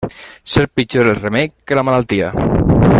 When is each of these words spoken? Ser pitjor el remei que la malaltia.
Ser 0.53 0.63
pitjor 0.79 1.11
el 1.11 1.19
remei 1.19 1.51
que 1.71 1.79
la 1.81 1.87
malaltia. 1.91 2.33